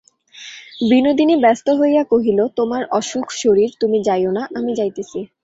বিনোদিনী 0.89 1.35
ব্যস্ত 1.43 1.67
হইয়া 1.79 2.03
কহিল, 2.11 2.39
তোমার 2.57 2.81
অসুখ-শরীর, 2.91 3.69
তুমি 3.81 3.97
যাইয়ো 4.07 4.31
না, 4.31 4.43
আমি 4.57 4.71
যাইতেছি। 4.75 5.19